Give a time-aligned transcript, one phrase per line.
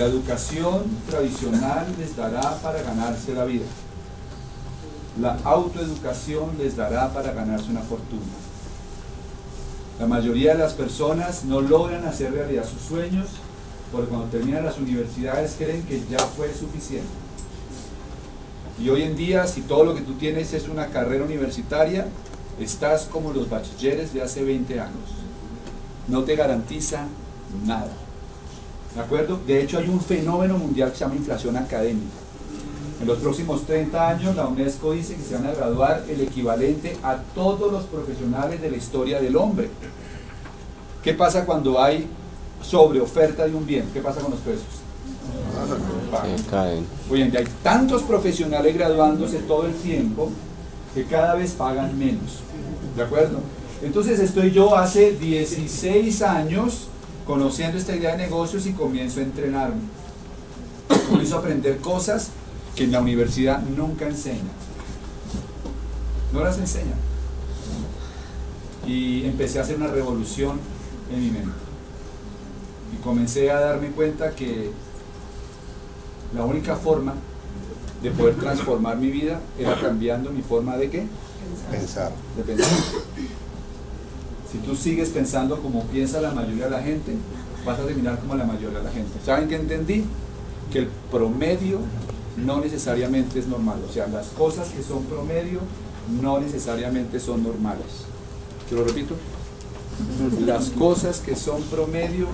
[0.00, 3.66] La educación tradicional les dará para ganarse la vida.
[5.20, 8.32] La autoeducación les dará para ganarse una fortuna.
[9.98, 13.26] La mayoría de las personas no logran hacer realidad sus sueños
[13.92, 17.10] porque cuando terminan las universidades creen que ya fue suficiente.
[18.82, 22.06] Y hoy en día, si todo lo que tú tienes es una carrera universitaria,
[22.58, 25.10] estás como los bachilleres de hace 20 años.
[26.08, 27.04] No te garantiza
[27.66, 27.92] nada.
[28.94, 29.38] ¿De acuerdo?
[29.46, 32.16] De hecho, hay un fenómeno mundial que se llama inflación académica.
[33.00, 36.96] En los próximos 30 años, la UNESCO dice que se van a graduar el equivalente
[37.02, 39.70] a todos los profesionales de la historia del hombre.
[41.02, 42.06] ¿Qué pasa cuando hay
[42.62, 43.88] sobreoferta de un bien?
[43.94, 44.80] ¿Qué pasa con los precios?
[46.50, 46.86] caen.
[47.10, 50.30] Hoy en día hay tantos profesionales graduándose todo el tiempo
[50.94, 52.40] que cada vez pagan menos.
[52.96, 53.38] ¿De acuerdo?
[53.82, 56.88] Entonces estoy yo hace 16 años
[57.30, 59.82] conociendo esta idea de negocios y comienzo a entrenarme.
[61.08, 62.30] Comienzo a aprender cosas
[62.74, 64.50] que en la universidad nunca enseñan.
[66.32, 66.98] No las enseñan.
[68.84, 70.58] Y empecé a hacer una revolución
[71.12, 71.52] en mi mente.
[72.92, 74.72] Y comencé a darme cuenta que
[76.34, 77.14] la única forma
[78.02, 81.06] de poder transformar mi vida era cambiando mi forma de qué?
[81.70, 82.10] Pensar.
[82.36, 82.76] De pensar.
[84.50, 87.14] Si tú sigues pensando como piensa la mayoría de la gente,
[87.64, 89.12] vas a terminar como la mayoría de la gente.
[89.24, 90.04] ¿Saben qué entendí?
[90.72, 91.78] Que el promedio
[92.36, 93.78] no necesariamente es normal.
[93.88, 95.60] O sea, las cosas que son promedio
[96.20, 98.06] no necesariamente son normales.
[98.68, 99.14] ¿Te lo repito?
[100.46, 102.26] Las cosas que son promedio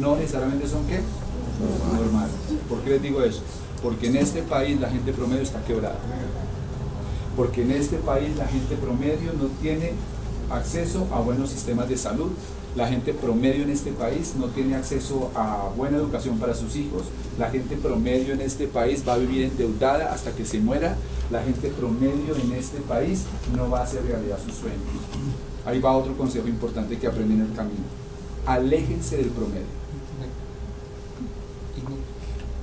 [0.00, 1.00] no necesariamente son qué?
[1.96, 2.34] Normales.
[2.68, 3.40] ¿Por qué les digo eso?
[3.82, 5.98] Porque en este país la gente promedio está quebrada.
[7.36, 9.92] Porque en este país la gente promedio no tiene
[10.50, 12.30] acceso a buenos sistemas de salud.
[12.74, 17.04] La gente promedio en este país no tiene acceso a buena educación para sus hijos.
[17.38, 20.96] La gente promedio en este país va a vivir endeudada hasta que se muera.
[21.30, 23.22] La gente promedio en este país
[23.56, 24.80] no va a hacer realidad sus sueños.
[25.64, 27.84] Ahí va otro consejo importante que aprendí en el camino.
[28.44, 29.66] Aléjense del promedio.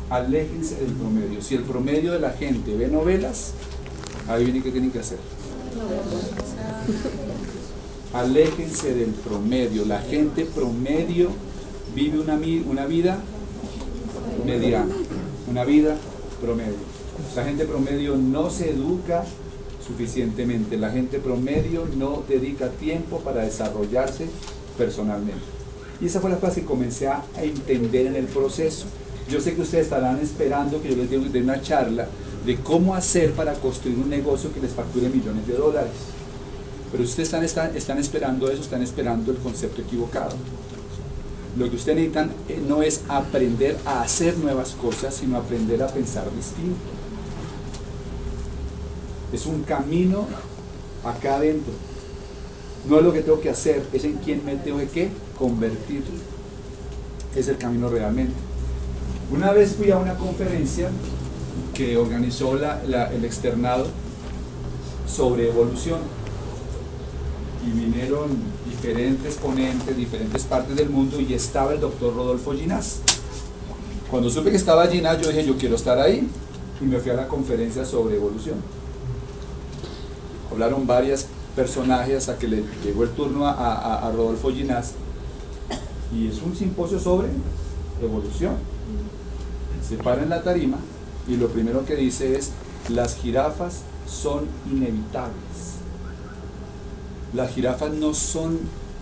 [0.09, 1.41] Aléjense del promedio.
[1.41, 3.53] Si el promedio de la gente ve novelas,
[4.27, 5.17] ahí viene qué tienen que hacer.
[8.13, 9.85] Aléjense del promedio.
[9.85, 11.29] La gente promedio
[11.95, 13.17] vive una, una vida
[14.45, 14.95] mediana,
[15.49, 15.97] una vida
[16.39, 16.93] promedio.
[17.35, 19.23] La gente promedio no se educa
[19.85, 20.77] suficientemente.
[20.77, 24.27] La gente promedio no dedica tiempo para desarrollarse
[24.77, 25.41] personalmente.
[25.99, 28.85] Y esa fue la frase que comencé a entender en el proceso.
[29.29, 32.07] Yo sé que ustedes estarán esperando que yo les dé una charla
[32.45, 35.91] de cómo hacer para construir un negocio que les facture millones de dólares.
[36.93, 40.35] Pero ustedes están, esperando eso, están esperando el concepto equivocado.
[41.57, 45.87] Lo que ustedes necesitan eh, no es aprender a hacer nuevas cosas, sino aprender a
[45.87, 46.77] pensar distinto.
[49.33, 50.27] Es un camino
[51.03, 51.73] acá adentro.
[52.87, 56.03] No es lo que tengo que hacer, es en quién me tengo que convertir.
[57.35, 58.35] Es el camino realmente.
[59.31, 60.91] Una vez fui a una conferencia
[61.73, 63.87] que organizó el externado
[65.07, 65.97] sobre evolución
[67.65, 68.29] y vinieron
[68.69, 72.99] diferentes ponentes, diferentes partes del mundo y estaba el doctor Rodolfo Ginás.
[74.09, 76.27] Cuando supe que estaba Ginás, yo dije, yo quiero estar ahí
[76.81, 78.55] y me fui a la conferencia sobre evolución.
[80.51, 81.25] Hablaron varias
[81.55, 83.51] personajes hasta que le llegó el turno a,
[84.07, 84.91] a- Rodolfo Ginás
[86.15, 87.29] y es un simposio sobre
[88.01, 88.55] evolución.
[89.87, 90.77] Se para en la tarima
[91.27, 92.51] y lo primero que dice es,
[92.89, 94.41] las jirafas son
[94.71, 95.72] inevitables.
[97.33, 98.59] Las jirafas no son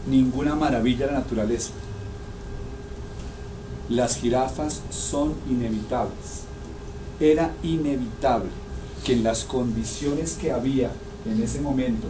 [0.09, 1.71] ninguna maravilla de la naturaleza.
[3.89, 6.45] Las jirafas son inevitables.
[7.19, 8.49] Era inevitable
[9.03, 10.91] que en las condiciones que había
[11.25, 12.07] en ese momento,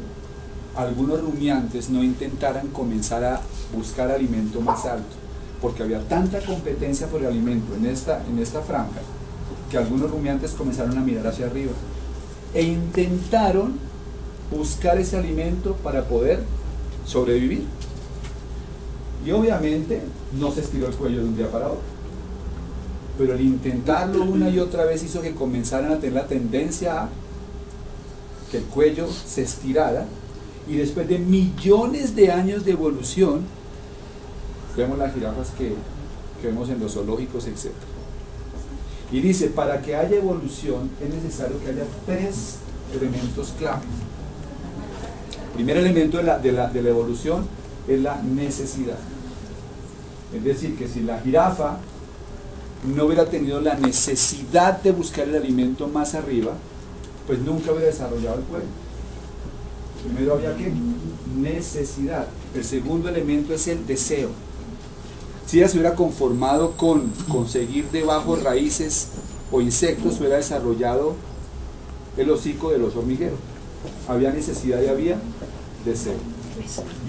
[0.75, 3.41] algunos rumiantes no intentaran comenzar a
[3.75, 5.15] buscar alimento más alto,
[5.59, 9.01] porque había tanta competencia por el alimento en esta, en esta franja,
[9.69, 11.71] que algunos rumiantes comenzaron a mirar hacia arriba
[12.53, 13.90] e intentaron
[14.51, 16.43] buscar ese alimento para poder
[17.05, 17.63] sobrevivir.
[19.25, 20.01] Y obviamente
[20.39, 21.81] no se estiró el cuello de un día para otro.
[23.17, 27.09] Pero el intentarlo una y otra vez hizo que comenzaran a tener la tendencia a
[28.49, 30.05] que el cuello se estirara
[30.67, 33.41] y después de millones de años de evolución,
[34.75, 35.73] vemos las jirafas que,
[36.41, 37.71] que vemos en los zoológicos, etc.
[39.11, 42.57] Y dice, para que haya evolución es necesario que haya tres
[42.93, 43.81] elementos clave.
[45.53, 47.45] Primer elemento de la, de la- de la evolución
[47.87, 48.97] es la necesidad.
[50.33, 51.77] Es decir, que si la jirafa
[52.95, 56.53] no hubiera tenido la necesidad de buscar el alimento más arriba,
[57.27, 58.65] pues nunca hubiera desarrollado el cuello.
[60.03, 60.71] Primero había que
[61.37, 62.27] necesidad.
[62.55, 64.29] El segundo elemento es el deseo.
[65.45, 69.09] Si ella se hubiera conformado con conseguir debajo raíces
[69.51, 71.13] o insectos, hubiera desarrollado
[72.17, 73.37] el hocico de los hormigueros.
[74.07, 75.17] Había necesidad y había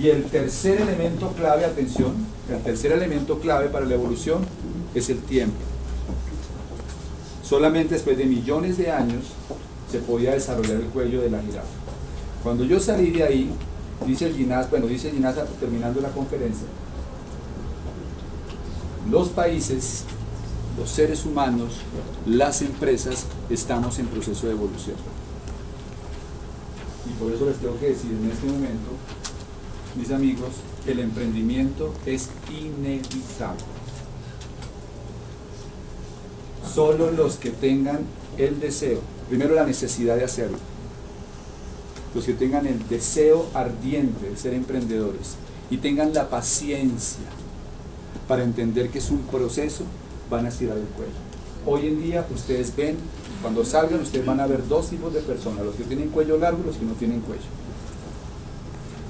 [0.01, 2.15] Y el tercer elemento clave, atención,
[2.51, 4.45] el tercer elemento clave para la evolución
[4.95, 5.57] es el tiempo.
[7.43, 9.25] Solamente después de millones de años
[9.91, 11.67] se podía desarrollar el cuello de la jirafa.
[12.43, 13.51] Cuando yo salí de ahí,
[14.07, 16.67] dice el Ginás, bueno, dice el Ginás terminando la conferencia,
[19.11, 20.05] los países,
[20.79, 21.75] los seres humanos,
[22.27, 24.97] las empresas, estamos en proceso de evolución.
[27.09, 28.91] Y por eso les tengo que decir en este momento,
[29.97, 30.51] mis amigos,
[30.87, 33.63] el emprendimiento es inevitable.
[36.73, 38.01] Solo los que tengan
[38.39, 40.59] el deseo, primero la necesidad de hacerlo,
[42.15, 45.37] los que tengan el deseo ardiente de ser emprendedores
[45.71, 47.25] y tengan la paciencia
[48.29, 49.85] para entender que es un proceso,
[50.31, 51.32] van a estirar el cuello.
[51.65, 52.97] Hoy en día ustedes ven,
[53.41, 56.61] cuando salgan ustedes van a ver dos tipos de personas, los que tienen cuello largo
[56.63, 57.43] y los que no tienen cuello.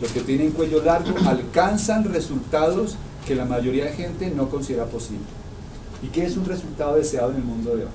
[0.01, 2.97] Los que tienen cuello largo alcanzan resultados
[3.27, 5.25] que la mayoría de gente no considera posible.
[6.03, 7.91] ¿Y qué es un resultado deseado en el mundo de hoy?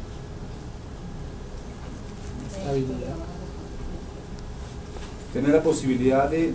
[5.34, 6.54] Tener la posibilidad de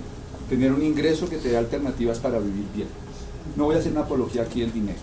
[0.48, 2.88] tener un ingreso que te dé alternativas para vivir bien.
[3.56, 4.98] No voy a hacer una apología aquí del dinero,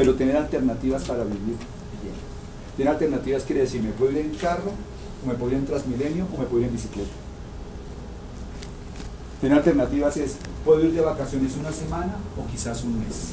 [0.00, 1.58] pero tener alternativas para vivir bien.
[2.74, 4.70] Tener alternativas quiere decir, me puedo ir en carro,
[5.22, 7.10] o me puedo ir en Transmilenio, o me puedo ir en bicicleta.
[9.42, 13.32] Tener alternativas es, puedo ir de vacaciones una semana o quizás un mes.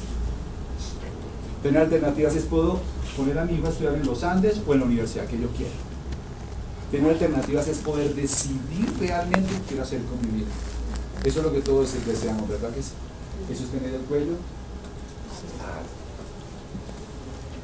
[1.63, 2.81] Tener alternativas es, puedo
[3.15, 5.47] poner a mi hijo a estudiar en los Andes o en la universidad que yo
[5.51, 5.71] quiera.
[6.91, 10.51] Tener alternativas es poder decidir realmente qué quiero hacer con mi vida.
[11.23, 12.91] Eso es lo que todos deseamos, ¿verdad que sí?
[13.49, 14.33] Eso es tener el cuello.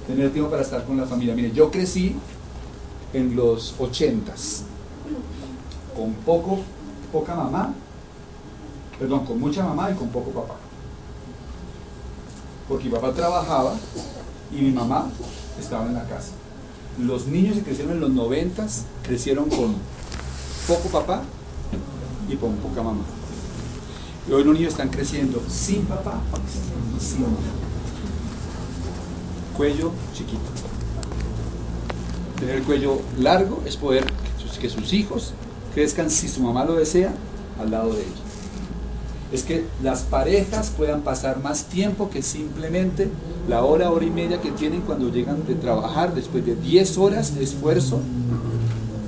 [0.07, 1.33] Tener tiempo para estar con la familia.
[1.33, 2.15] Mire, yo crecí
[3.13, 4.63] en los ochentas,
[5.95, 6.59] con poco,
[7.11, 7.73] poca mamá,
[8.99, 10.55] perdón, con mucha mamá y con poco papá.
[12.67, 13.75] Porque mi papá trabajaba
[14.51, 15.09] y mi mamá
[15.59, 16.31] estaba en la casa.
[16.99, 19.75] Los niños que crecieron en los noventas crecieron con
[20.67, 21.23] poco papá
[22.29, 23.03] y con poca mamá.
[24.27, 26.19] Y hoy los niños están creciendo sin papá
[26.99, 27.37] sin mamá.
[29.57, 30.39] Cuello chiquito.
[32.39, 34.05] Tener el cuello largo es poder
[34.59, 35.33] que sus, hijos
[35.73, 37.13] crezcan, si su mamá lo desea,
[37.59, 38.21] al lado de ellos.
[39.33, 43.09] Es que las parejas puedan pasar más tiempo que simplemente
[43.49, 47.35] la hora, hora y media que tienen cuando llegan de trabajar después de 10 horas
[47.35, 47.99] de esfuerzo.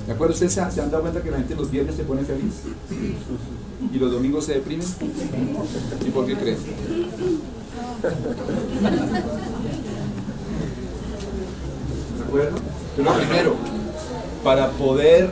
[0.06, 0.34] ¿De acuerdo?
[0.34, 2.52] ¿Ustedes se, se han dado cuenta que la gente los viernes se pone feliz?
[3.92, 4.86] ¿Y los domingos se deprimen?
[6.06, 6.58] ¿Y por qué creen?
[12.32, 13.56] Pero primero,
[14.42, 15.30] para poder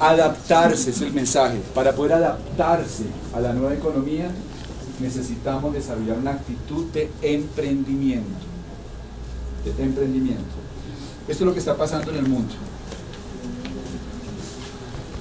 [0.00, 3.04] adaptarse, es el mensaje, para poder adaptarse
[3.34, 4.30] a la nueva economía,
[5.00, 8.44] necesitamos desarrollar una actitud de emprendimiento.
[9.64, 10.42] De emprendimiento.
[11.26, 12.54] Esto es lo que está pasando en el mundo.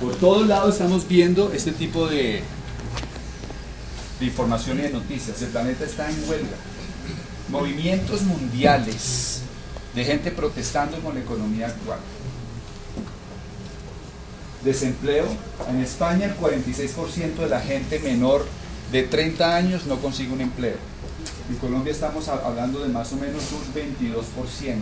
[0.02, 2.42] Por todos lados estamos viendo este tipo de,
[4.20, 5.42] de información y de noticias.
[5.42, 6.58] El planeta está en huelga.
[7.50, 9.43] Movimientos mundiales
[9.96, 12.00] de gente protestando con la economía actual.
[14.64, 15.26] Desempleo.
[15.70, 18.46] En España el 46% de la gente menor
[18.92, 20.78] de 30 años no consigue un empleo.
[21.50, 24.78] En Colombia estamos hablando de más o menos un 22%.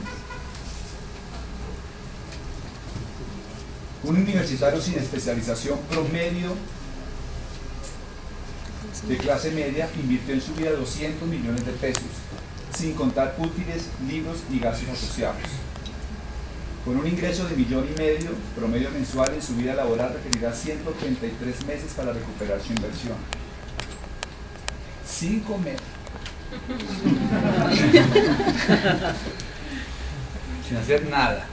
[4.04, 6.56] Un universitario sin especialización promedio
[9.08, 12.04] de clase media invirtió en su vida 200 millones de pesos,
[12.82, 15.38] sin contar útiles, libros y gastos asociados.
[16.84, 21.66] Con un ingreso de millón y medio promedio mensual en su vida laboral requerirá 133
[21.68, 23.18] meses para recuperar su inversión.
[25.06, 25.78] Sin comer.
[30.68, 31.46] sin hacer nada.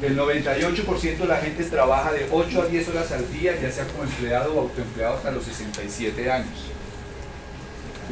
[0.00, 3.88] El 98% de la gente trabaja de 8 a 10 horas al día, ya sea
[3.88, 6.70] como empleado o autoempleado hasta los 67 años.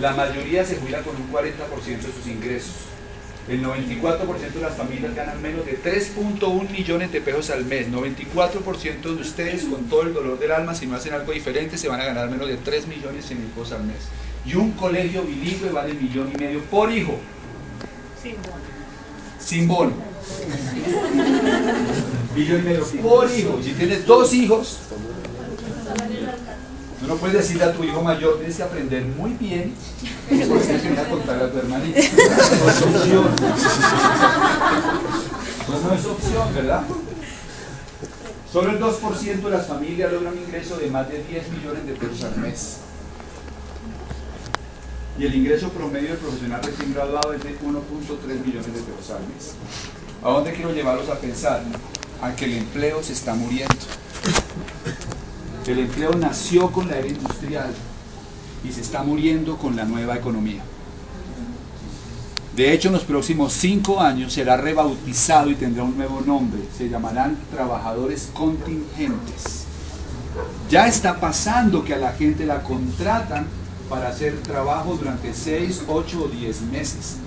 [0.01, 2.75] La mayoría se jubila con un 40% de sus ingresos.
[3.49, 7.91] El 94% de las familias ganan menos de 3.1 millones de pesos al mes.
[7.91, 11.89] 94% de ustedes, con todo el dolor del alma, si no hacen algo diferente, se
[11.89, 13.97] van a ganar menos de 3 millones y pesos al mes.
[14.45, 17.19] Y un colegio bilingüe vale millón y medio por hijo.
[18.23, 18.55] Sin bono.
[19.41, 19.93] Sin bono.
[22.37, 23.61] millón y medio por hijo.
[23.63, 24.81] Si tienes dos hijos,
[27.09, 29.75] no puedes decirle a tu hijo mayor, tienes que aprender muy bien,
[30.29, 31.99] porque tienes que contar a tu hermanito.
[32.61, 33.37] No es opción.
[35.83, 36.83] no es opción, ¿verdad?
[38.53, 41.93] Solo el 2% de las familias logra un ingreso de más de 10 millones de
[41.95, 42.77] pesos al mes.
[45.19, 49.23] Y el ingreso promedio del profesional recién graduado es de 1.3 millones de pesos al
[49.35, 49.55] mes.
[50.23, 51.63] ¿A dónde quiero llevarlos a pensar?
[52.23, 53.75] A que el empleo se está muriendo.
[55.69, 57.71] El empleo nació con la era industrial
[58.65, 60.63] y se está muriendo con la nueva economía.
[62.57, 66.63] De hecho, en los próximos cinco años será rebautizado y tendrá un nuevo nombre.
[66.77, 69.65] Se llamarán trabajadores contingentes.
[70.71, 73.47] Ya está pasando que a la gente la contratan
[73.91, 77.19] para hacer trabajo durante seis, ocho o diez meses.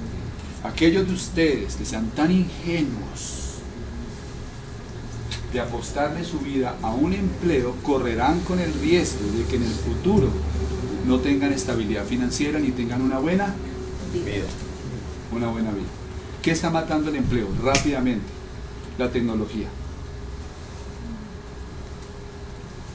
[0.64, 3.41] Aquellos de ustedes que sean tan ingenuos
[5.54, 9.74] de apostarle su vida a un empleo, correrán con el riesgo de que en el
[9.74, 10.30] futuro
[11.06, 13.54] no tengan estabilidad financiera ni tengan una buena
[14.26, 14.46] vida
[15.32, 15.88] una buena vida.
[16.42, 17.48] ¿Qué está matando el empleo?
[17.64, 18.26] Rápidamente,
[18.98, 19.68] la tecnología.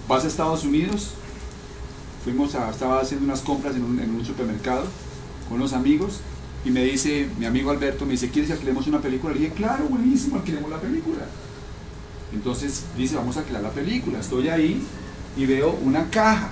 [0.08, 1.12] Vas a Estados Unidos,
[2.24, 4.84] fuimos a, estaba haciendo unas compras en un, supermercado
[5.48, 6.20] con unos amigos
[6.64, 9.34] y me dice, mi amigo Alberto, me dice, ¿quieres que alquilemos una película?
[9.34, 11.26] Le dije, claro, buenísimo, alquilemos la película.
[12.32, 14.20] Entonces dice, vamos a alquilar la película.
[14.20, 14.82] Estoy ahí
[15.36, 16.50] y veo una caja.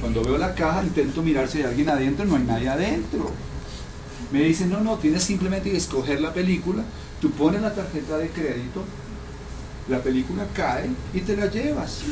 [0.00, 3.30] Cuando veo la caja intento mirar si hay alguien adentro, no hay nadie adentro.
[4.32, 6.82] Me dicen, no, no, tienes simplemente que escoger la película,
[7.20, 8.84] tú pones la tarjeta de crédito,
[9.88, 12.02] la película cae y te la llevas.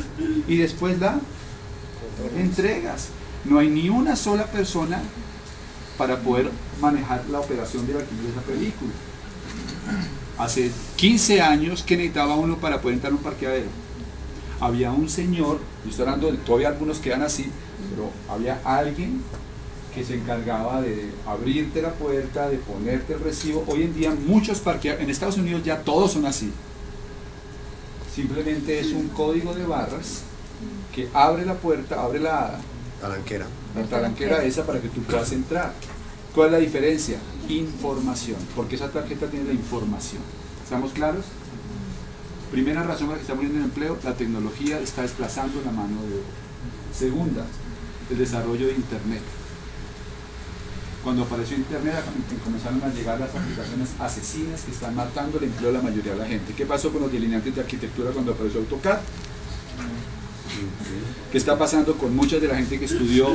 [0.47, 1.19] Y después la
[2.37, 3.09] entregas.
[3.45, 4.99] No hay ni una sola persona
[5.97, 6.49] para poder
[6.81, 8.91] manejar la operación de alquiler de esa película.
[10.37, 13.67] Hace 15 años que necesitaba uno para poder entrar a un parqueadero.
[14.59, 17.51] Había un señor, y estoy hablando de, todavía algunos quedan así,
[17.89, 19.21] pero había alguien
[19.93, 23.63] que se encargaba de abrirte la puerta, de ponerte el recibo.
[23.67, 26.51] Hoy en día muchos parqueaderos, en Estados Unidos ya todos son así.
[28.13, 30.21] Simplemente es un código de barras
[30.93, 32.59] que abre la puerta, abre la
[33.01, 33.45] talanquera.
[33.75, 35.73] La talanquera esa para que tú puedas entrar.
[36.37, 37.17] ¿Cuál es la diferencia?
[37.49, 40.21] Información, porque esa tarjeta tiene la información.
[40.63, 41.25] ¿Estamos claros?
[42.51, 45.99] Primera razón por la que está muriendo el empleo, la tecnología está desplazando la mano
[46.03, 46.93] de obra.
[46.95, 47.43] Segunda,
[48.11, 49.21] el desarrollo de Internet
[51.03, 51.95] cuando apareció Internet
[52.43, 56.19] comenzaron a llegar las aplicaciones asesinas que están matando el empleo de la mayoría de
[56.19, 56.53] la gente.
[56.53, 58.99] ¿Qué pasó con los delineantes de arquitectura cuando apareció AutoCAD?
[61.31, 63.29] ¿Qué está pasando con mucha de la gente que estudió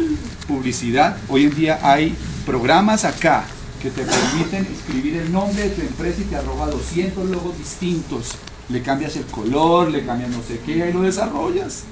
[0.47, 1.16] publicidad?
[1.28, 2.14] Hoy en día hay
[2.45, 3.45] programas acá
[3.81, 8.33] que te permiten escribir el nombre de tu empresa y te arroja 200 logos distintos.
[8.69, 11.85] Le cambias el color, le cambias no sé qué y lo desarrollas.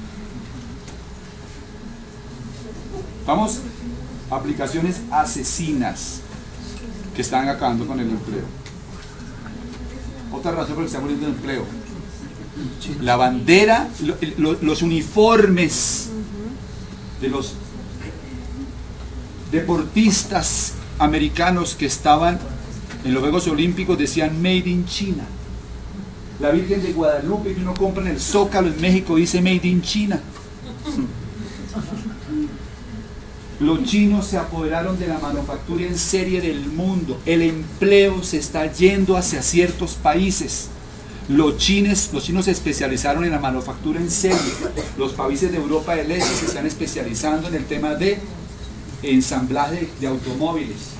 [3.27, 3.61] Vamos
[4.31, 6.21] aplicaciones asesinas
[7.15, 8.45] que están acabando con el empleo.
[10.33, 11.65] Otra razón por la que está muriendo el empleo.
[13.01, 13.89] La bandera,
[14.39, 16.09] los uniformes
[17.21, 17.55] de los
[19.51, 22.39] deportistas americanos que estaban
[23.05, 25.25] en los Juegos Olímpicos decían Made in China.
[26.39, 29.83] La Virgen de Guadalupe que uno compra en el Zócalo en México dice Made in
[29.83, 30.21] China.
[33.61, 37.21] Los chinos se apoderaron de la manufactura en serie del mundo.
[37.27, 40.69] El empleo se está yendo hacia ciertos países.
[41.29, 44.39] Los chinos, los chinos se especializaron en la manufactura en serie.
[44.97, 48.19] Los países de Europa del Este se están especializando en el tema de
[49.03, 50.91] ensamblaje de automóviles.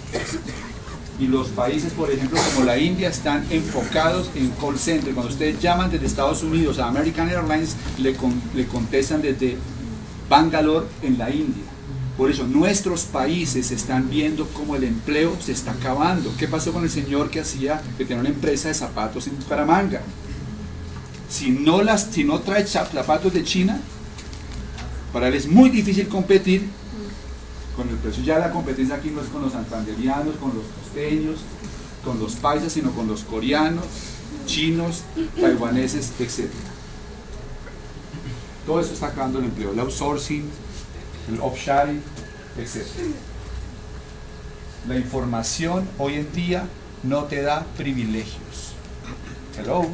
[1.19, 5.13] Y los países, por ejemplo, como la India, están enfocados en call center.
[5.13, 8.17] Cuando ustedes llaman desde Estados Unidos a American Airlines, le,
[8.55, 9.59] le contestan desde
[10.31, 11.65] Bangalore en la India.
[12.17, 16.33] Por eso nuestros países están viendo cómo el empleo se está acabando.
[16.39, 20.01] ¿Qué pasó con el señor que hacía, que tenía una empresa de zapatos en Bucaramanga?
[21.29, 23.81] Si no, las, si no trae zapatos de China,
[25.13, 26.69] para él es muy difícil competir
[27.81, 28.23] con el precio.
[28.23, 31.41] Ya la competencia aquí no es con los santanderianos, con los costeños,
[32.05, 33.87] con los paisas, sino con los coreanos,
[34.45, 35.03] chinos,
[35.41, 36.51] taiwaneses, etc.
[38.67, 39.73] Todo eso está acabando el empleo.
[39.73, 40.45] El outsourcing,
[41.33, 42.03] el offsharing,
[42.59, 42.87] etc.
[44.87, 46.69] La información hoy en día
[47.03, 48.75] no te da privilegios.
[49.57, 49.87] Hello.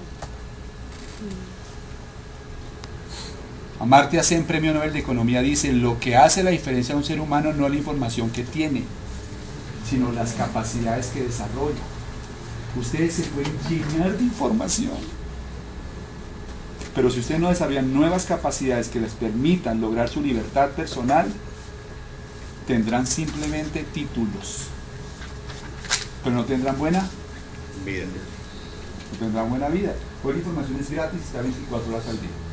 [3.78, 7.20] Amartya Sen, Premio Nobel de Economía, dice, lo que hace la diferencia a un ser
[7.20, 8.84] humano no es la información que tiene,
[9.88, 11.82] sino las capacidades que desarrolla.
[12.74, 14.96] Ustedes se pueden llenar de información,
[16.94, 21.26] pero si ustedes no desarrollan nuevas capacidades que les permitan lograr su libertad personal,
[22.66, 24.68] tendrán simplemente títulos,
[26.24, 27.06] pero no tendrán buena
[27.84, 28.06] vida.
[29.12, 29.94] No tendrán buena vida.
[30.24, 32.45] Hoy la información es gratis, está 24 horas al día.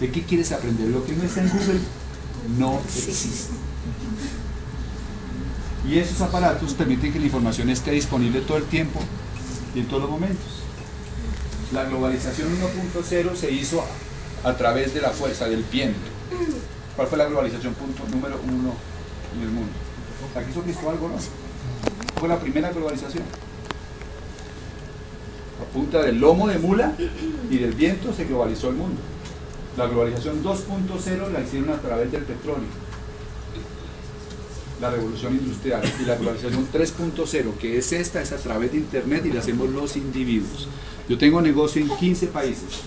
[0.00, 0.88] ¿De qué quieres aprender?
[0.88, 1.80] Lo que no está en Google
[2.58, 3.52] no existe.
[5.88, 9.00] Y esos aparatos permiten que la información esté disponible todo el tiempo
[9.74, 10.62] y en todos los momentos.
[11.72, 13.84] La globalización 1.0 se hizo
[14.42, 16.00] a través de la fuerza del viento.
[16.96, 18.74] ¿Cuál fue la globalización punto número uno
[19.34, 19.72] en el mundo?
[20.34, 21.18] Aquí hizo Cristóbal Colón.
[22.18, 23.24] Fue la primera globalización.
[25.60, 26.94] A punta del lomo de mula
[27.50, 29.00] y del viento se globalizó el mundo.
[29.80, 32.68] La globalización 2.0 la hicieron a través del petróleo,
[34.78, 35.80] la revolución industrial.
[35.98, 39.70] Y la globalización 3.0, que es esta, es a través de Internet y la hacemos
[39.70, 40.68] los individuos.
[41.08, 42.82] Yo tengo negocio en 15 países.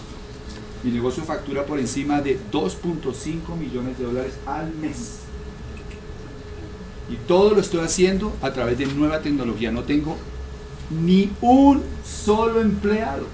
[0.84, 5.22] Mi negocio factura por encima de 2.5 millones de dólares al mes.
[7.10, 9.72] Y todo lo estoy haciendo a través de nueva tecnología.
[9.72, 10.16] No tengo
[10.92, 13.26] ni un solo empleado.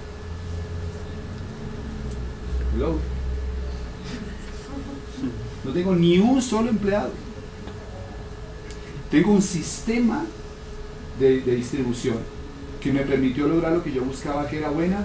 [5.70, 7.12] No tengo ni un solo empleado.
[9.08, 10.24] Tengo un sistema
[11.20, 12.16] de, distribución
[12.80, 15.04] que me permitió lograr lo que yo buscaba que era buena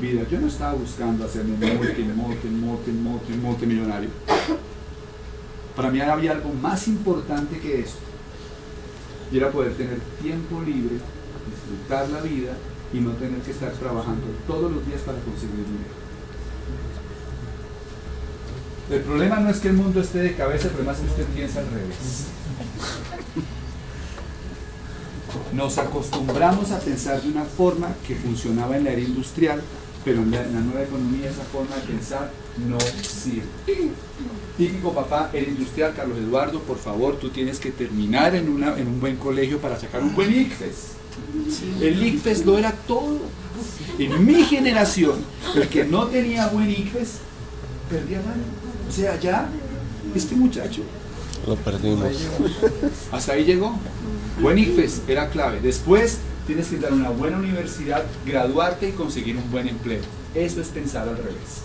[0.00, 0.26] vida.
[0.30, 4.08] Yo no estaba buscando hacerme multi, multi, multi, multi, multimillonario.
[5.76, 7.98] Para mí había algo más importante que eso.
[9.30, 10.96] Y era poder tener tiempo libre,
[11.50, 12.54] disfrutar la vida
[12.90, 16.01] y no tener que estar trabajando todos los días para conseguir dinero.
[18.92, 21.24] El problema no es que el mundo esté de cabeza, el problema es que usted
[21.34, 22.26] piensa al revés.
[25.54, 29.62] Nos acostumbramos a pensar de una forma que funcionaba en la era industrial,
[30.04, 32.30] pero en la, nueva economía esa forma de pensar
[32.68, 33.46] no sirve.
[34.58, 38.88] Típico papá, era industrial, Carlos Eduardo, por favor, tú tienes que terminar en, una, en
[38.88, 40.92] un buen colegio para sacar un buen ICFES.
[41.80, 43.20] El ICFES lo era todo.
[43.98, 47.31] En mi generación, el que no tenía buen ICFES,
[47.88, 48.36] perdía nada.
[48.88, 49.48] O sea, ya
[50.14, 50.82] este muchacho
[51.46, 52.08] lo perdimos.
[53.10, 53.78] Hasta ahí llegó.
[54.40, 55.60] Buen IFES era clave.
[55.60, 60.02] Después tienes que dar una buena universidad, graduarte y conseguir un buen empleo.
[60.34, 61.62] Eso es pensar al revés.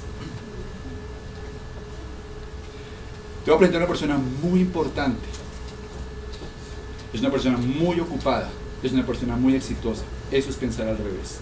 [3.46, 5.26] Te voy a presentar a una persona muy importante.
[7.14, 8.50] Es una persona muy ocupada.
[8.84, 10.04] Es una persona muy exitosa.
[10.32, 11.40] Eso es pensar al revés.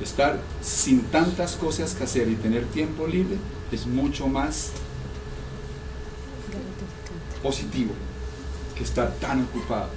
[0.00, 3.36] Estar sin tantas cosas que hacer y tener tiempo libre
[3.72, 4.70] es mucho más
[7.42, 7.92] positivo
[8.76, 9.88] que estar tan ocupado.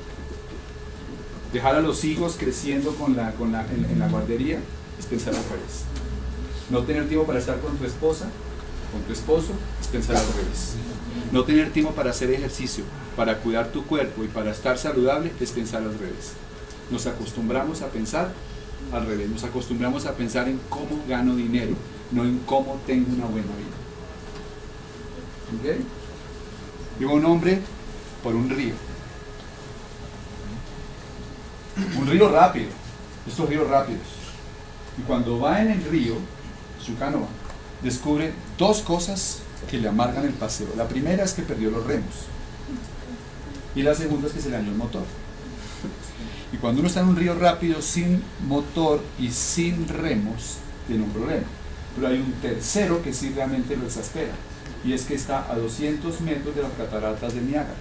[1.51, 4.59] Dejar a los hijos creciendo con la, con la, en, la guardería
[4.97, 5.83] es pensar al revés.
[6.69, 8.25] No tener tiempo para estar con tu esposa,
[8.91, 10.75] con tu esposo, es pensar al revés.
[11.31, 12.83] No tener tiempo para hacer ejercicio,
[13.15, 16.33] para cuidar tu cuerpo y para estar saludable, es pensar al revés.
[16.91, 18.31] Nos acostumbramos a pensar
[18.91, 21.75] al revés, nos acostumbramos a pensar en cómo gano dinero,
[22.11, 23.79] no en cómo tengo una buena vida.
[25.57, 25.79] ¿Ok?
[26.99, 27.59] Llegó un hombre
[28.23, 28.73] por un río.
[31.97, 32.69] Un río rápido,
[33.27, 34.01] estos ríos rápidos.
[34.97, 36.15] Y cuando va en el río,
[36.83, 37.27] su canoa,
[37.81, 39.39] descubre dos cosas
[39.69, 40.67] que le amargan el paseo.
[40.75, 42.25] La primera es que perdió los remos.
[43.75, 45.03] Y la segunda es que se le dañó el motor.
[46.61, 51.47] Cuando uno está en un río rápido sin motor y sin remos, tiene un problema.
[51.95, 54.33] Pero hay un tercero que sí realmente lo exaspera,
[54.83, 57.75] y es que está a 200 metros de las cataratas del Niágara.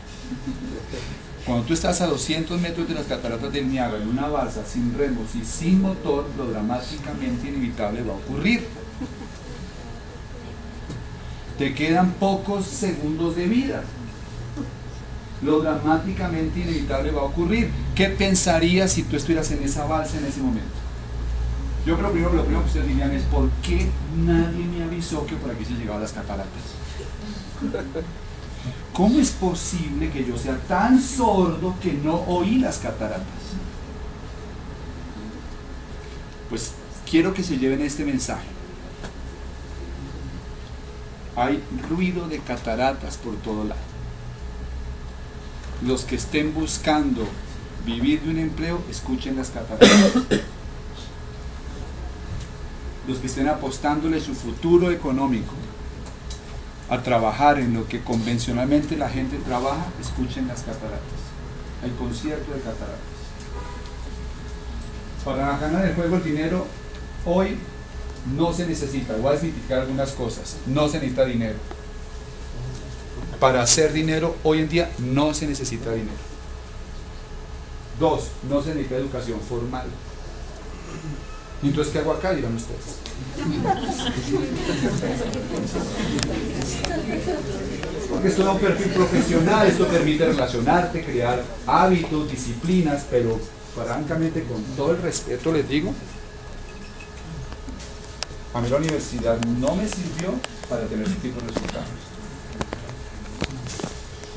[1.44, 4.96] Cuando tú estás a 200 metros de las cataratas del Niágara en una balsa sin
[4.96, 8.66] remos y sin motor, lo dramáticamente inevitable va a ocurrir.
[11.58, 13.82] Te quedan pocos segundos de vida.
[15.42, 17.70] Lo dramáticamente inevitable va a ocurrir.
[17.94, 20.66] ¿Qué pensarías si tú estuvieras en esa balsa en ese momento?
[21.86, 25.36] Yo creo primero, lo primero que ustedes dirían es ¿por qué nadie me avisó que
[25.36, 26.62] por aquí se llegaban las cataratas?
[28.92, 33.24] ¿Cómo es posible que yo sea tan sordo que no oí las cataratas?
[36.50, 36.72] Pues
[37.08, 38.48] quiero que se lleven este mensaje.
[41.36, 43.87] Hay ruido de cataratas por todo lado.
[45.82, 47.26] Los que estén buscando
[47.84, 49.90] vivir de un empleo, escuchen las cataratas
[53.08, 55.54] los que estén apostándole su futuro económico
[56.90, 61.00] a trabajar en lo que convencionalmente la gente trabaja, escuchen las cataratas,
[61.84, 62.98] el concierto de cataratas.
[65.24, 66.66] Para ganar el juego el dinero,
[67.24, 67.56] hoy
[68.36, 71.56] no se necesita, voy a significar algunas cosas, no se necesita dinero.
[73.40, 76.16] Para hacer dinero, hoy en día no se necesita dinero.
[78.00, 79.86] Dos, no se necesita educación formal.
[81.62, 82.32] entonces qué hago acá?
[82.32, 82.98] Dirán ustedes.
[88.10, 93.38] Porque esto da un perfil profesional, esto permite relacionarte, crear hábitos, disciplinas, pero
[93.74, 95.94] francamente con todo el respeto les digo,
[98.54, 100.34] a mí la universidad no me sirvió
[100.68, 101.88] para tener ese tipo de resultados.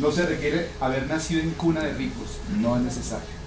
[0.01, 3.41] No se requiere haber nacido en cuna de ricos, no es necesario.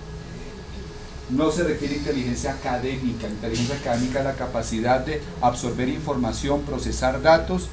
[1.30, 3.26] No se requiere inteligencia académica.
[3.26, 7.68] Inteligencia académica es la capacidad de absorber información, procesar datos.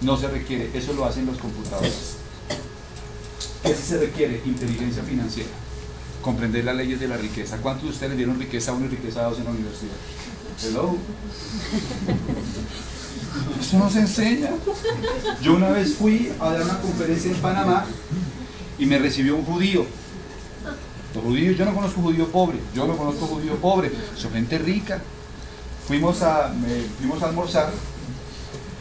[0.00, 2.16] No se requiere, eso lo hacen los computadores.
[3.62, 4.40] ¿Qué se requiere?
[4.46, 5.50] Inteligencia financiera.
[6.22, 7.58] Comprender las leyes de la riqueza.
[7.58, 9.96] ¿Cuántos de ustedes dieron riqueza 1 y riqueza 2 en la universidad?
[10.62, 10.96] Hello.
[13.60, 14.50] Eso no se enseña.
[15.42, 17.86] Yo una vez fui a dar una conferencia en Panamá
[18.78, 19.86] y me recibió un judío.
[21.14, 25.00] Los judíos, yo no conozco judío pobre, yo no conozco judío pobre, son gente rica.
[25.86, 26.52] Fuimos a,
[26.98, 27.70] fuimos a almorzar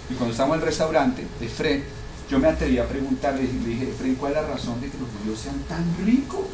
[0.09, 1.83] y cuando estábamos en el restaurante de
[2.29, 5.09] yo me atreví a preguntarle, le dije, Fred, ¿cuál es la razón de que los
[5.09, 6.45] judíos sean tan ricos?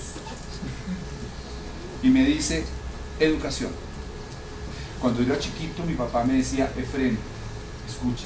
[2.02, 2.64] Y me dice,
[3.20, 3.72] educación.
[5.02, 7.18] Cuando yo era chiquito, mi papá me decía, Efren,
[7.88, 8.26] escucha,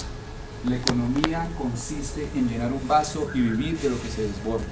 [0.67, 4.65] la economía consiste en llenar un vaso y vivir de lo que se desborda.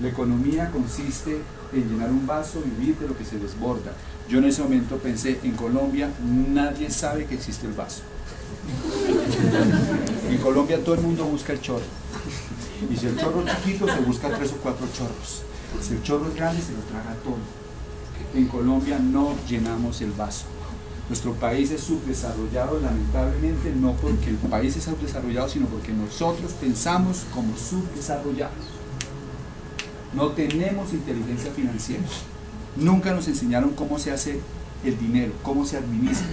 [0.00, 1.40] La economía consiste
[1.72, 3.92] en llenar un vaso, y vivir de lo que se desborda.
[4.28, 8.02] Yo en ese momento pensé, en Colombia nadie sabe que existe el vaso.
[10.28, 11.84] En Colombia todo el mundo busca el chorro.
[12.90, 15.42] Y si el chorro es chiquito, se busca tres o cuatro chorros.
[15.80, 17.38] Si el chorro es grande, se lo traga todo.
[18.34, 20.46] En Colombia no llenamos el vaso.
[21.08, 27.24] Nuestro país es subdesarrollado, lamentablemente, no porque el país es subdesarrollado, sino porque nosotros pensamos
[27.34, 28.64] como subdesarrollados.
[30.14, 32.02] No tenemos inteligencia financiera.
[32.76, 34.40] Nunca nos enseñaron cómo se hace
[34.82, 36.28] el dinero, cómo se administra,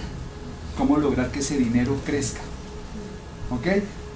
[0.78, 2.40] cómo lograr que ese dinero crezca.
[3.50, 3.66] ¿Ok?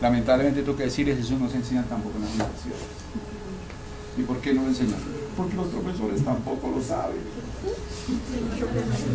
[0.01, 2.77] Lamentablemente tengo que decirles, eso no se enseña tampoco en la universidad.
[4.17, 5.01] ¿Y por qué no lo enseñan?
[5.37, 7.21] Porque los profesores tampoco lo saben.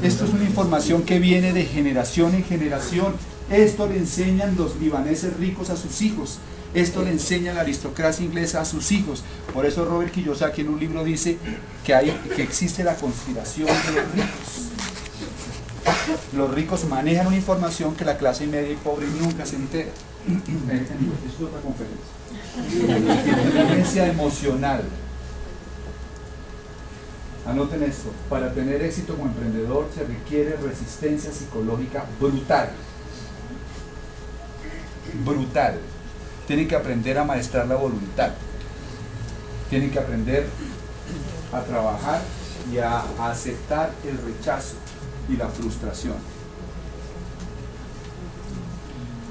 [0.03, 3.13] Esto es una información que viene de generación en generación.
[3.49, 6.39] Esto le enseñan los libaneses ricos a sus hijos.
[6.73, 9.23] Esto le enseña la aristocracia inglesa a sus hijos.
[9.53, 11.37] Por eso Robert Kiyosaki en un libro dice
[11.85, 14.71] que, hay, que existe la conspiración de los ricos.
[16.35, 19.89] Los ricos manejan una información que la clase media y pobre nunca se entera.
[19.89, 22.21] Esto es otra conferencia.
[23.47, 24.83] Inteligencia emocional.
[27.45, 32.69] Anoten esto, para tener éxito como emprendedor se requiere resistencia psicológica brutal.
[35.25, 35.79] Brutal
[36.47, 38.31] tienen que aprender a maestrar la voluntad,
[39.69, 40.47] tienen que aprender
[41.53, 42.21] a trabajar
[42.71, 44.75] y a aceptar el rechazo
[45.29, 46.15] y la frustración.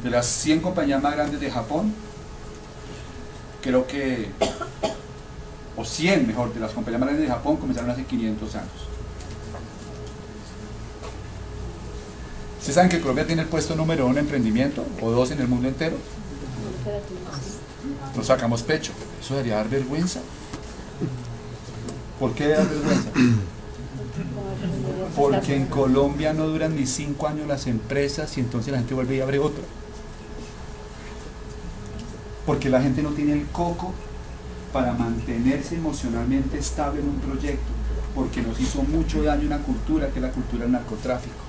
[0.03, 1.95] De las 100 compañías más grandes de Japón,
[3.61, 4.31] creo que,
[5.77, 8.71] o 100 mejor, de las compañías más grandes de Japón comenzaron hace 500 años.
[12.59, 15.49] ¿Ustedes saben que Colombia tiene el puesto número uno en emprendimiento o dos en el
[15.49, 15.97] mundo entero?
[18.15, 18.93] Nos sacamos pecho.
[19.21, 20.21] ¿Eso debería dar vergüenza?
[22.19, 23.11] ¿Por qué dar vergüenza?
[25.17, 29.17] Porque en Colombia no duran ni cinco años las empresas y entonces la gente vuelve
[29.17, 29.65] y abre otra.
[32.45, 33.95] Porque la gente no tiene el coco
[34.73, 37.71] para mantenerse emocionalmente estable en un proyecto.
[38.15, 41.45] Porque nos hizo mucho daño una cultura que es la cultura del narcotráfico.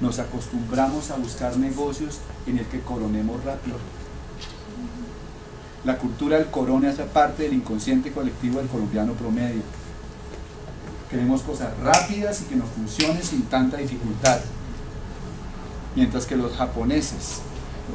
[0.00, 3.76] Nos acostumbramos a buscar negocios en el que coronemos rápido
[5.84, 9.62] la cultura del corona hace parte del inconsciente colectivo del colombiano promedio.
[11.10, 14.38] Queremos cosas rápidas y que nos funcionen sin tanta dificultad.
[15.96, 17.40] Mientras que los japoneses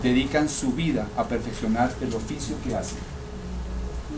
[0.03, 2.97] dedican su vida a perfeccionar el oficio que hacen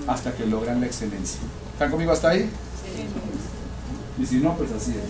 [0.10, 1.40] hasta que logran la excelencia.
[1.74, 2.42] ¿Están conmigo hasta ahí?
[2.42, 4.22] Sí.
[4.22, 5.06] Y si no, pues así es.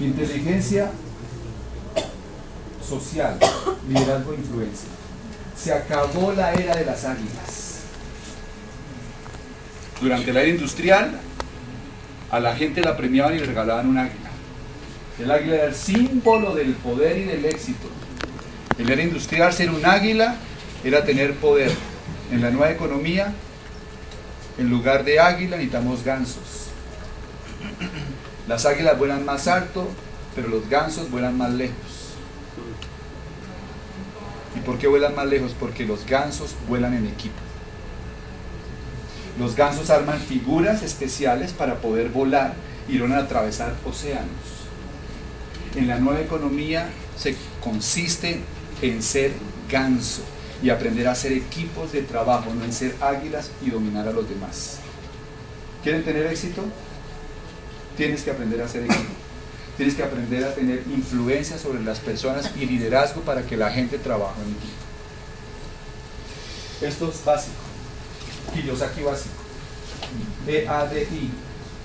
[0.00, 0.90] Inteligencia
[2.82, 3.38] social,
[3.88, 4.88] liderazgo e influencia
[5.58, 7.80] se acabó la era de las águilas.
[10.00, 11.18] Durante la era industrial,
[12.30, 14.30] a la gente la premiaban y le regalaban un águila.
[15.18, 17.88] El águila era el símbolo del poder y del éxito.
[18.78, 20.36] En la era industrial ser un águila
[20.84, 21.72] era tener poder.
[22.30, 23.32] En la nueva economía,
[24.58, 26.66] en lugar de águila necesitamos gansos.
[28.46, 29.88] Las águilas vuelan más alto,
[30.34, 31.76] pero los gansos vuelan más lejos.
[34.56, 35.54] ¿Y por qué vuelan más lejos?
[35.58, 37.36] Porque los gansos vuelan en equipo.
[39.38, 42.54] Los gansos arman figuras especiales para poder volar
[42.88, 44.28] y van a atravesar océanos.
[45.76, 48.40] En la nueva economía se consiste
[48.82, 49.32] en ser
[49.70, 50.22] ganso
[50.62, 54.28] y aprender a hacer equipos de trabajo, no en ser águilas y dominar a los
[54.28, 54.78] demás.
[55.82, 56.64] ¿Quieren tener éxito?
[57.96, 59.12] Tienes que aprender a hacer equipo.
[59.76, 63.98] Tienes que aprender a tener influencia sobre las personas y liderazgo para que la gente
[63.98, 64.88] trabaje en equipo.
[66.80, 67.56] Esto es básico.
[68.54, 69.34] Kiyosaki básico.
[70.46, 71.30] EADI.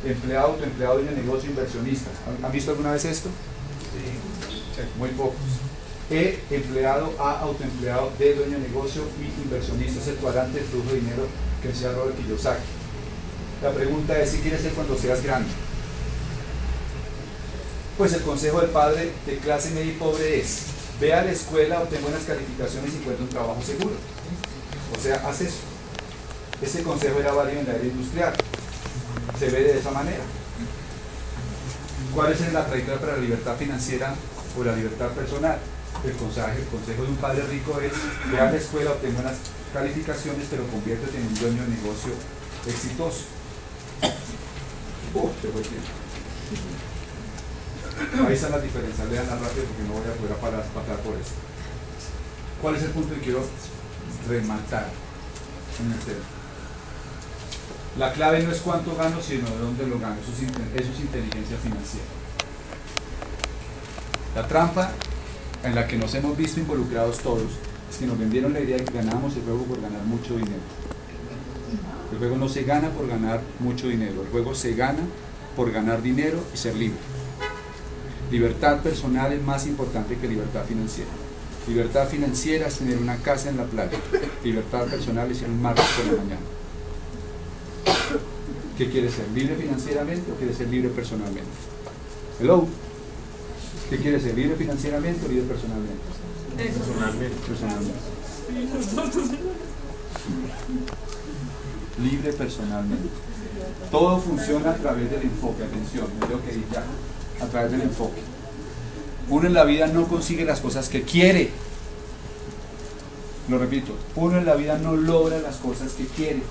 [0.06, 2.10] Empleado, autoempleado, dueño de negocio, inversionista.
[2.44, 3.30] ¿Han visto alguna vez esto?
[3.94, 4.82] Sí.
[4.98, 5.38] Muy pocos.
[6.14, 10.00] E, empleado, A, autoempleado, D, dueño de negocio y inversionista.
[10.00, 11.26] Es el cuadrante de flujo de dinero
[11.60, 12.62] que decía Robert Kiyosaki.
[13.64, 15.50] La pregunta es, ¿si quieres ser cuando seas grande?
[17.98, 20.66] Pues el consejo del padre de clase media y pobre es,
[21.02, 23.96] ve a la escuela, obtén buenas calificaciones y encuentra un trabajo seguro.
[24.96, 25.62] O sea, haz eso.
[26.62, 28.34] Ese consejo era válido en la era industrial.
[29.40, 30.24] Se ve de esa manera.
[32.14, 34.14] ¿Cuál es la trayectoria para la libertad financiera
[34.56, 35.58] o la libertad personal?
[36.04, 37.94] El consejo, el consejo de un padre rico es,
[38.30, 39.38] ve a la escuela, obtén buenas
[39.72, 42.12] calificaciones, pero conviértete en un dueño de negocio
[42.68, 43.24] exitoso.
[45.16, 45.64] Oh, te voy
[48.28, 51.32] Ahí están las diferencias, leanlas rápido porque no voy a poder parar, pasar por eso.
[52.62, 53.46] ¿Cuál es el punto que quiero
[54.28, 54.90] rematar
[55.80, 56.26] en el tema?
[57.98, 60.16] La clave no es cuánto gano, sino de dónde lo gano.
[60.20, 62.08] Eso es, eso es inteligencia financiera.
[64.36, 64.92] La trampa
[65.64, 67.52] en la que nos hemos visto involucrados todos
[68.00, 70.62] que nos vendieron la idea de que ganábamos el juego por ganar mucho dinero.
[72.12, 75.02] El juego no se gana por ganar mucho dinero, el juego se gana
[75.56, 77.00] por ganar dinero y ser libre.
[78.32, 81.12] Libertad personal es más importante que libertad financiera.
[81.68, 83.98] Libertad financiera es tener una casa en la playa.
[84.44, 86.42] Libertad personal es ir un martes por la mañana.
[88.78, 89.28] ¿Qué quieres ser?
[89.30, 91.52] ¿Libre financieramente o quieres ser libre personalmente?
[92.40, 92.68] Hello.
[93.94, 94.36] ¿Qué quieres ser?
[94.36, 95.94] ¿Libre financieramente o libre personalmente?
[96.58, 97.36] Personalmente.
[97.48, 98.00] Personalmente.
[102.02, 103.10] Libre personalmente.
[103.92, 105.64] Todo funciona a través del enfoque.
[105.64, 106.84] Atención, es lo que dije ya
[107.46, 108.24] a través del enfoque.
[109.30, 111.52] Uno en la vida no consigue las cosas que quiere.
[113.48, 116.42] Lo repito, uno en la vida no logra las cosas que quiere.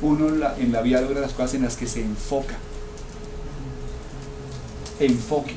[0.00, 2.54] Uno en la, en la vida logra las cosas en las que se enfoca.
[5.00, 5.56] Enfoque.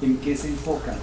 [0.00, 0.94] ¿En qué se enfoca?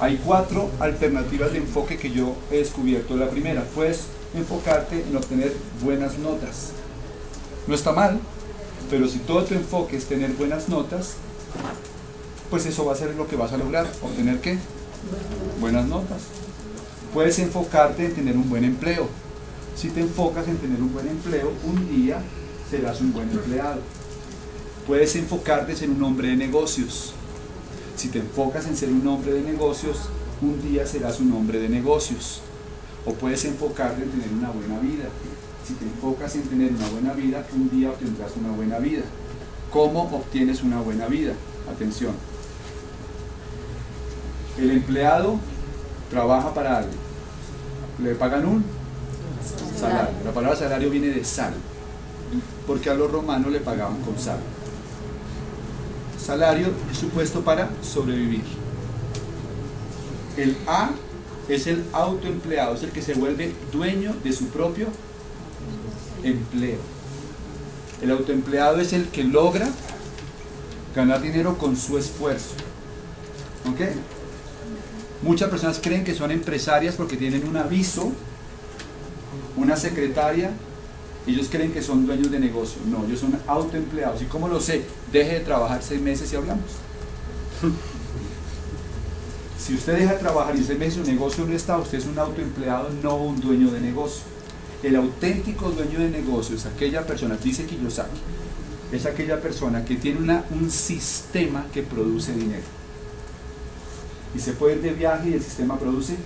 [0.00, 3.16] Hay cuatro alternativas de enfoque que yo he descubierto.
[3.16, 6.70] La primera, puedes enfocarte en obtener buenas notas.
[7.66, 8.20] No está mal,
[8.90, 11.14] pero si todo tu enfoque es tener buenas notas,
[12.48, 14.58] pues eso va a ser lo que vas a lograr, obtener qué?
[15.60, 16.22] Buenas notas.
[17.12, 19.08] Puedes enfocarte en tener un buen empleo.
[19.76, 22.20] Si te enfocas en tener un buen empleo, un día
[22.70, 23.80] serás un buen empleado.
[24.86, 27.14] Puedes enfocarte en ser un hombre de negocios.
[27.98, 30.08] Si te enfocas en ser un hombre de negocios,
[30.40, 32.42] un día serás un hombre de negocios.
[33.04, 35.06] O puedes enfocarte en tener una buena vida.
[35.66, 39.02] Si te enfocas en tener una buena vida, un día obtendrás una buena vida.
[39.72, 41.32] ¿Cómo obtienes una buena vida?
[41.68, 42.12] Atención.
[44.56, 45.40] El empleado
[46.08, 46.98] trabaja para alguien.
[48.00, 48.64] Le pagan un
[49.76, 50.14] salario.
[50.24, 51.52] La palabra salario viene de sal.
[52.64, 54.38] Porque a los romanos le pagaban con sal.
[56.28, 58.42] Salario es supuesto para sobrevivir.
[60.36, 60.90] El A
[61.48, 64.88] es el autoempleado, es el que se vuelve dueño de su propio
[66.22, 66.80] empleo.
[68.02, 69.70] El autoempleado es el que logra
[70.94, 72.52] ganar dinero con su esfuerzo.
[73.72, 73.88] ¿Ok?
[75.22, 78.12] Muchas personas creen que son empresarias porque tienen un aviso,
[79.56, 80.50] una secretaria,
[81.28, 82.80] ellos creen que son dueños de negocio.
[82.86, 84.22] No, ellos son autoempleados.
[84.22, 84.82] ¿Y cómo lo sé?
[85.12, 86.64] Deje de trabajar seis meses y hablamos.
[89.58, 92.18] si usted deja de trabajar y seis meses su negocio no está, usted es un
[92.18, 94.22] autoempleado, no un dueño de negocio.
[94.82, 98.16] El auténtico dueño de negocios, aquella persona, dice Kiyosaki,
[98.92, 102.62] es aquella persona que tiene un sistema que produce dinero.
[104.34, 106.16] Y se puede ir de viaje y el sistema produce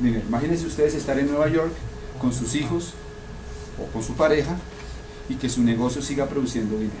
[0.00, 0.24] dinero.
[0.28, 1.72] Imagínense ustedes estar en Nueva York
[2.20, 2.94] con sus hijos
[3.78, 4.56] o con su pareja
[5.28, 6.94] y que su negocio siga produciendo dinero.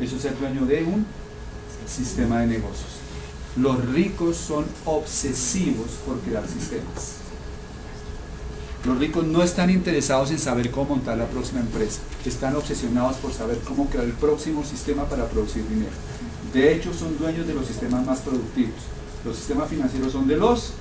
[0.00, 1.06] Eso es ser dueño de un
[1.86, 2.94] sistema de negocios.
[3.56, 7.18] Los ricos son obsesivos por crear sistemas.
[8.84, 13.32] Los ricos no están interesados en saber cómo montar la próxima empresa, están obsesionados por
[13.32, 15.92] saber cómo crear el próximo sistema para producir dinero.
[16.52, 18.74] De hecho, son dueños de los sistemas más productivos.
[19.24, 20.72] Los sistemas financieros son de los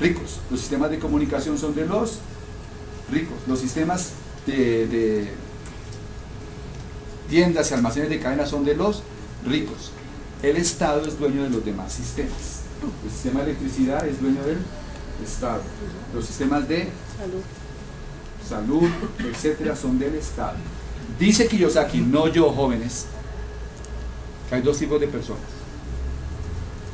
[0.00, 0.38] ricos.
[0.50, 2.20] Los sistemas de comunicación son de los
[3.10, 3.36] ricos.
[3.46, 4.12] Los sistemas
[4.46, 5.28] de,
[7.28, 9.02] tiendas y almacenes de cadena son de los
[9.46, 9.92] ricos.
[10.42, 12.62] El Estado es dueño de los demás sistemas.
[13.04, 14.58] El sistema de electricidad es dueño del
[15.24, 15.62] Estado.
[16.14, 17.42] Los sistemas de salud,
[18.48, 20.56] salud etcétera, son del Estado.
[21.18, 23.06] Dice Kiyosaki, no yo, jóvenes,
[24.48, 25.42] que hay dos tipos de personas.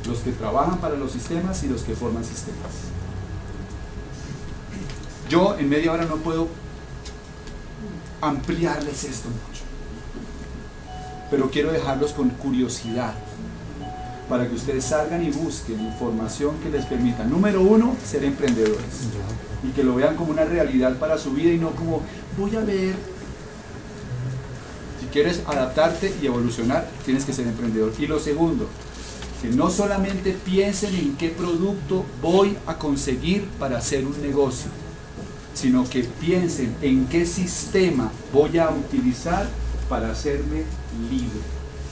[0.07, 2.71] Los que trabajan para los sistemas y los que forman sistemas.
[5.29, 6.47] Yo en media hora no puedo
[8.21, 9.63] ampliarles esto mucho,
[11.31, 13.13] pero quiero dejarlos con curiosidad
[14.29, 19.09] para que ustedes salgan y busquen información que les permita, número uno, ser emprendedores
[19.63, 22.01] y que lo vean como una realidad para su vida y no como
[22.37, 22.95] voy a ver.
[24.99, 27.93] Si quieres adaptarte y evolucionar, tienes que ser emprendedor.
[27.97, 28.67] Y lo segundo,
[29.41, 34.69] que no solamente piensen en qué producto voy a conseguir para hacer un negocio,
[35.55, 39.47] sino que piensen en qué sistema voy a utilizar
[39.89, 40.63] para hacerme
[41.09, 41.39] libre.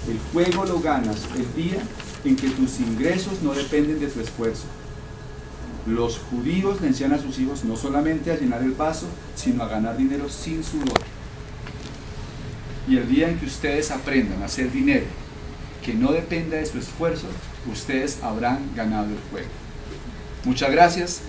[0.08, 1.82] El juego lo ganas el día
[2.26, 4.66] en que tus ingresos no dependen de tu esfuerzo.
[5.88, 9.68] Los judíos le enseñan a sus hijos no solamente a llenar el vaso, sino a
[9.68, 11.00] ganar dinero sin sudor.
[12.88, 15.06] Y el día en que ustedes aprendan a hacer dinero
[15.84, 17.28] que no dependa de su esfuerzo,
[17.72, 19.50] ustedes habrán ganado el juego.
[20.46, 21.22] Muchas gracias.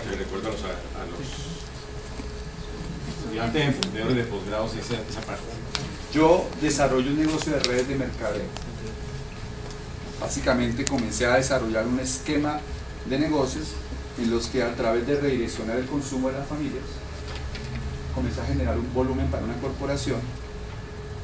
[0.00, 0.60] Que le recuerdo a los
[3.18, 5.44] estudiantes emprendedores de posgrados esa, esa parte.
[6.12, 8.44] Yo desarrollo un negocio de redes de mercadeo.
[10.20, 12.60] Básicamente comencé a desarrollar un esquema
[13.08, 13.68] de negocios
[14.18, 16.84] en los que a través de redireccionar el consumo de las familias,
[18.14, 20.20] comencé a generar un volumen para una corporación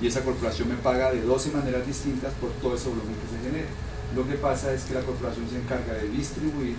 [0.00, 3.50] y esa corporación me paga de 12 maneras distintas por todo ese volumen que se
[3.50, 3.70] genera.
[4.14, 6.76] Lo que pasa es que la corporación se encarga de distribuir,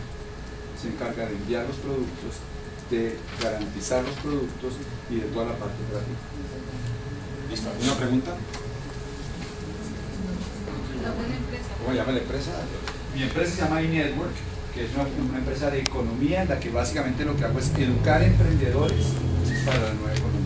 [0.84, 2.44] se encarga de enviar los productos,
[2.92, 4.74] de garantizar los productos
[5.10, 6.20] y de toda la parte gráfica.
[7.50, 7.70] ¿Listo?
[7.70, 8.32] ¿Alguna pregunta?
[11.80, 12.52] ¿Cómo se llama la empresa?
[13.16, 14.34] Mi empresa se llama eNetwork,
[14.74, 17.72] que es una, una, empresa de economía en la que básicamente lo que hago es
[17.78, 19.06] educar emprendedores
[19.66, 20.43] para la nueva economía.